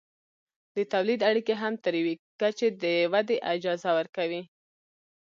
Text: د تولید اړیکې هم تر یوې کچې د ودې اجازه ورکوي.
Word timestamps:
د 0.75 0.77
تولید 0.93 1.19
اړیکې 1.29 1.55
هم 1.61 1.73
تر 1.83 1.93
یوې 1.99 2.15
کچې 2.39 2.67
د 2.83 2.85
ودې 3.11 3.37
اجازه 3.53 3.89
ورکوي. 3.97 4.43